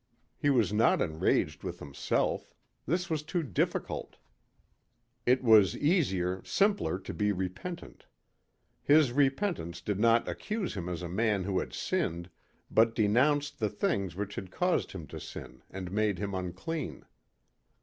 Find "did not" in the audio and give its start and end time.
9.79-10.27